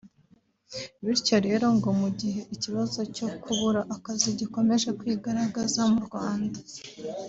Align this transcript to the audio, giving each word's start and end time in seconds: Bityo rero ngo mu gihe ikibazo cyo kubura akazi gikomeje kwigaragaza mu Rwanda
Bityo 1.03 1.37
rero 1.47 1.65
ngo 1.77 1.89
mu 1.99 2.09
gihe 2.19 2.41
ikibazo 2.55 2.99
cyo 3.15 3.27
kubura 3.43 3.81
akazi 3.95 4.27
gikomeje 4.39 4.89
kwigaragaza 4.99 5.81
mu 5.91 5.99
Rwanda 6.07 6.59